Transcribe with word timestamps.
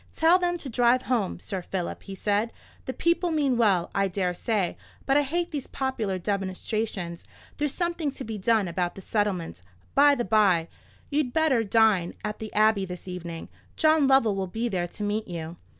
"Tell 0.15 0.39
them 0.39 0.57
to 0.57 0.67
drive 0.67 1.03
home, 1.03 1.39
Sir 1.39 1.61
Philip," 1.61 2.01
he 2.01 2.15
said. 2.15 2.51
"The 2.85 2.91
people 2.93 3.29
mean 3.29 3.55
well, 3.55 3.91
I 3.93 4.07
dare 4.07 4.33
say; 4.33 4.75
but 5.05 5.15
I 5.15 5.21
hate 5.21 5.51
these 5.51 5.67
popular 5.67 6.17
demonstrations. 6.17 7.23
There's 7.57 7.75
something 7.75 8.09
to 8.13 8.23
be 8.23 8.39
done 8.39 8.67
about 8.67 8.95
the 8.95 9.03
settlements, 9.03 9.61
by 9.93 10.15
the 10.15 10.25
bye; 10.25 10.69
you'd 11.11 11.33
better 11.33 11.63
dine 11.63 12.15
at 12.25 12.39
the 12.39 12.51
Abbey 12.55 12.83
this 12.83 13.07
evening. 13.07 13.47
John 13.75 14.07
Lovell 14.07 14.33
will 14.35 14.47
be 14.47 14.67
there 14.67 14.87
to 14.87 15.03
meet 15.03 15.27
you." 15.27 15.57